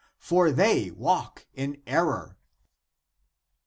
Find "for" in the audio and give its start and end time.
0.17-0.49